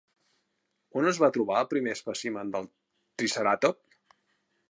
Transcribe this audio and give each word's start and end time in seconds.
On 1.01 1.09
es 1.11 1.19
va 1.23 1.29
trobar 1.35 1.59
el 1.65 1.69
primer 1.75 1.93
espècimen 1.97 2.51
de 2.57 2.63
triceratop? 3.23 3.81